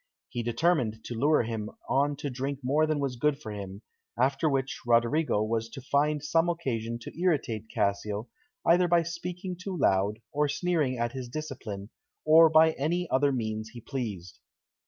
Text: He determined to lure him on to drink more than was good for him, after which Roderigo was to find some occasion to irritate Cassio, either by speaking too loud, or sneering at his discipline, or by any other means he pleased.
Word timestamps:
He 0.29 0.41
determined 0.41 1.03
to 1.03 1.13
lure 1.13 1.43
him 1.43 1.69
on 1.87 2.15
to 2.15 2.31
drink 2.31 2.61
more 2.63 2.87
than 2.87 2.97
was 2.99 3.17
good 3.17 3.37
for 3.39 3.51
him, 3.51 3.83
after 4.19 4.49
which 4.49 4.81
Roderigo 4.83 5.43
was 5.43 5.69
to 5.69 5.79
find 5.79 6.23
some 6.23 6.49
occasion 6.49 6.97
to 7.01 7.15
irritate 7.21 7.69
Cassio, 7.69 8.27
either 8.65 8.87
by 8.87 9.03
speaking 9.03 9.55
too 9.55 9.77
loud, 9.77 10.17
or 10.31 10.49
sneering 10.49 10.97
at 10.97 11.11
his 11.11 11.29
discipline, 11.29 11.91
or 12.25 12.49
by 12.49 12.71
any 12.79 13.07
other 13.11 13.31
means 13.31 13.69
he 13.73 13.79
pleased. 13.79 14.39